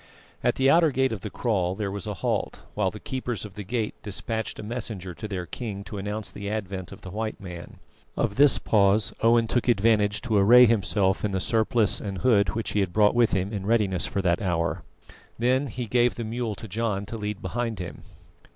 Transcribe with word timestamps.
At 0.43 0.55
the 0.55 0.67
outer 0.67 0.89
gate 0.89 1.11
of 1.13 1.19
the 1.21 1.29
kraal 1.29 1.75
there 1.75 1.91
was 1.91 2.07
a 2.07 2.15
halt, 2.15 2.61
while 2.73 2.89
the 2.89 2.99
keepers 2.99 3.45
of 3.45 3.53
the 3.53 3.63
gate 3.63 3.93
despatched 4.01 4.57
a 4.57 4.63
messenger 4.63 5.13
to 5.13 5.27
their 5.27 5.45
king 5.45 5.83
to 5.83 5.99
announce 5.99 6.31
the 6.31 6.49
advent 6.49 6.91
of 6.91 7.01
the 7.01 7.11
white 7.11 7.39
man. 7.39 7.77
Of 8.17 8.35
this 8.35 8.57
pause 8.57 9.13
Owen 9.21 9.45
took 9.45 9.67
advantage 9.67 10.21
to 10.23 10.37
array 10.39 10.65
himself 10.65 11.23
in 11.23 11.33
the 11.33 11.39
surplice 11.39 11.99
and 12.01 12.17
hood 12.17 12.55
which 12.55 12.71
he 12.71 12.79
had 12.79 12.93
brought 12.93 13.13
with 13.13 13.33
him 13.33 13.53
in 13.53 13.67
readiness 13.67 14.07
for 14.07 14.23
that 14.23 14.41
hour. 14.41 14.81
Then 15.37 15.67
he 15.67 15.85
gave 15.85 16.15
the 16.15 16.23
mule 16.23 16.55
to 16.55 16.67
John 16.67 17.05
to 17.05 17.15
lead 17.15 17.39
behind 17.39 17.77
him. 17.77 18.01